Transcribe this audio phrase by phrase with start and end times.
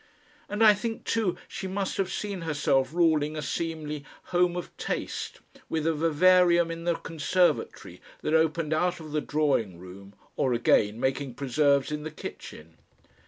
[0.49, 5.41] And I think, too, she must have seen herself ruling a seemly "home of taste,"
[5.69, 10.99] with a vivarium in the conservatory that opened out of the drawing room, or again,
[10.99, 12.79] making preserves in the kitchen.